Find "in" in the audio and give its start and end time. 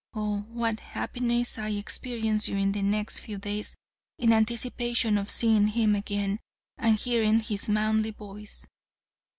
4.17-4.33